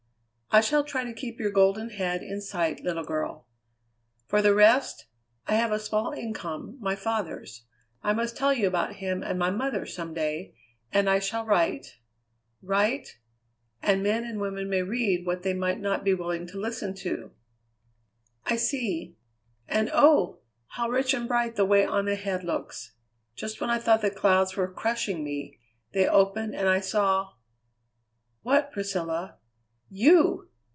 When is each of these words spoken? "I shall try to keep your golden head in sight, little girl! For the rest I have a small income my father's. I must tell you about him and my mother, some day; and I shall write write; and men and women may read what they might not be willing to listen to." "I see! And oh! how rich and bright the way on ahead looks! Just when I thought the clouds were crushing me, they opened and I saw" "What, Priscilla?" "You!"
"I 0.53 0.59
shall 0.59 0.83
try 0.83 1.05
to 1.05 1.13
keep 1.13 1.39
your 1.39 1.49
golden 1.49 1.91
head 1.91 2.21
in 2.21 2.41
sight, 2.41 2.81
little 2.83 3.05
girl! 3.05 3.47
For 4.27 4.41
the 4.41 4.53
rest 4.53 5.05
I 5.47 5.53
have 5.55 5.71
a 5.71 5.79
small 5.79 6.11
income 6.11 6.77
my 6.81 6.93
father's. 6.93 7.63
I 8.03 8.11
must 8.11 8.35
tell 8.35 8.51
you 8.53 8.67
about 8.67 8.95
him 8.97 9.23
and 9.23 9.39
my 9.39 9.49
mother, 9.49 9.85
some 9.85 10.13
day; 10.13 10.53
and 10.91 11.09
I 11.09 11.19
shall 11.19 11.45
write 11.45 11.99
write; 12.61 13.17
and 13.81 14.03
men 14.03 14.25
and 14.25 14.41
women 14.41 14.69
may 14.69 14.81
read 14.81 15.25
what 15.25 15.43
they 15.43 15.53
might 15.53 15.79
not 15.79 16.03
be 16.03 16.13
willing 16.13 16.45
to 16.47 16.59
listen 16.59 16.93
to." 16.95 17.31
"I 18.45 18.57
see! 18.57 19.15
And 19.69 19.89
oh! 19.93 20.39
how 20.67 20.89
rich 20.89 21.13
and 21.13 21.29
bright 21.29 21.55
the 21.55 21.63
way 21.63 21.85
on 21.85 22.09
ahead 22.09 22.43
looks! 22.43 22.91
Just 23.37 23.61
when 23.61 23.69
I 23.69 23.79
thought 23.79 24.01
the 24.01 24.11
clouds 24.11 24.57
were 24.57 24.67
crushing 24.69 25.23
me, 25.23 25.59
they 25.93 26.09
opened 26.09 26.55
and 26.55 26.67
I 26.67 26.81
saw" 26.81 27.35
"What, 28.43 28.73
Priscilla?" 28.73 29.37
"You!" 29.93 30.47